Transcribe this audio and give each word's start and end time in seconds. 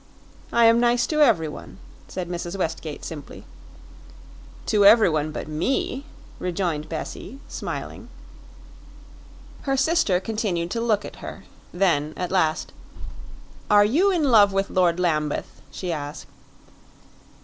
"I 0.51 0.65
am 0.65 0.79
nice 0.79 1.05
to 1.05 1.21
everyone," 1.21 1.77
said 2.07 2.27
Mrs. 2.27 2.57
Westgate 2.57 3.05
simply. 3.05 3.45
"To 4.65 4.83
everyone 4.83 5.31
but 5.31 5.47
me," 5.47 6.05
rejoined 6.39 6.89
Bessie, 6.89 7.39
smiling. 7.47 8.09
Her 9.61 9.77
sister 9.77 10.19
continued 10.19 10.71
to 10.71 10.81
look 10.81 11.05
at 11.05 11.17
her; 11.17 11.43
then, 11.71 12.15
at 12.17 12.31
last, 12.31 12.71
"Are 13.69 13.85
you 13.85 14.09
in 14.09 14.23
love 14.23 14.51
with 14.51 14.71
Lord 14.71 14.99
Lambeth?" 14.99 15.61
she 15.69 15.91
asked. 15.91 16.25